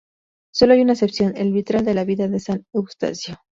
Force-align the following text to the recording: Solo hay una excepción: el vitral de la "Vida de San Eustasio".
Solo 0.51 0.73
hay 0.73 0.81
una 0.81 0.93
excepción: 0.93 1.37
el 1.37 1.53
vitral 1.53 1.85
de 1.85 1.93
la 1.93 2.03
"Vida 2.05 2.27
de 2.27 2.39
San 2.39 2.65
Eustasio". 2.73 3.37